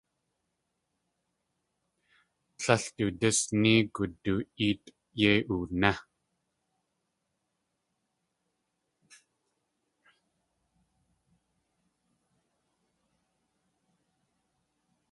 Tlél 2.59 2.83
du 2.95 3.05
dís 3.19 3.39
néegu 3.61 4.03
du 4.23 4.33
éet 4.65 4.83
yéi 5.19 5.39
wuné. 5.49 5.93